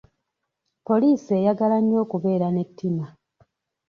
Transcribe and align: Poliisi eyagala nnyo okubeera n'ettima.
Poliisi 0.87 1.29
eyagala 1.39 1.77
nnyo 1.81 1.97
okubeera 2.03 2.47
n'ettima. 2.51 3.05